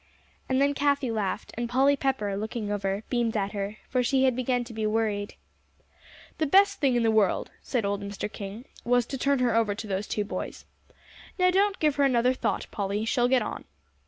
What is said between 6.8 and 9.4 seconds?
in the world," said old Mr. King, "was to turn